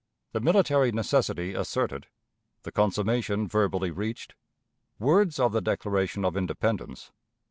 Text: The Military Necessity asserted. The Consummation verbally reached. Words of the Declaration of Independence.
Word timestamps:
The 0.31 0.39
Military 0.39 0.91
Necessity 0.91 1.53
asserted. 1.53 2.07
The 2.63 2.71
Consummation 2.71 3.47
verbally 3.47 3.91
reached. 3.91 4.33
Words 4.97 5.39
of 5.39 5.51
the 5.51 5.61
Declaration 5.61 6.25
of 6.25 6.35
Independence. 6.35 7.11